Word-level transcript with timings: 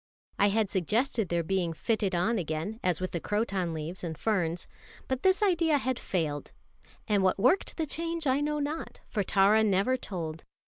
I 0.39 0.47
had 0.47 0.67
suggested 0.67 1.29
their 1.29 1.43
being 1.43 1.73
fitted 1.73 2.15
on 2.15 2.39
again, 2.39 2.79
as 2.83 2.99
with 2.99 3.11
the 3.11 3.19
croton 3.19 3.71
leaves 3.71 4.03
and 4.03 4.17
ferns. 4.17 4.65
But 5.07 5.21
this 5.21 5.43
idea 5.43 5.77
had 5.77 5.99
failed; 5.99 6.53
and 7.07 7.21
what 7.21 7.37
worked 7.37 7.77
the 7.77 7.85
change 7.85 8.25
I 8.25 8.41
know 8.41 8.57
not, 8.57 8.99
for 9.07 9.21
Tara 9.21 9.63
never 9.63 9.97
told. 9.97 10.43